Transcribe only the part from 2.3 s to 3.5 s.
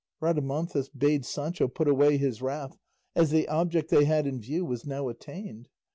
wrath, as the